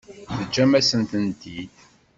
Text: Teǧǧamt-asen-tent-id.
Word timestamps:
Teǧǧamt-asen-tent-id. 0.35 1.71